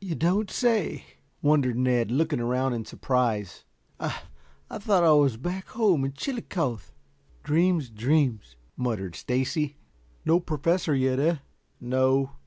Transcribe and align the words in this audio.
"You 0.00 0.14
don't 0.14 0.50
say," 0.50 1.04
wondered 1.42 1.76
Ned, 1.76 2.10
looking 2.10 2.40
around 2.40 2.72
in 2.72 2.86
surprise. 2.86 3.64
"I 4.00 4.22
I 4.70 4.78
thought 4.78 5.04
I 5.04 5.12
was 5.12 5.36
back 5.36 5.66
home 5.68 6.06
in 6.06 6.14
Chillicothe." 6.14 6.90
"Dreams, 7.42 7.90
dreams," 7.90 8.56
muttered 8.78 9.14
Stacy. 9.14 9.76
"No 10.24 10.40
Professor 10.40 10.94
yet, 10.94 11.18
eh?" 11.18 11.36
"No. 11.82 12.30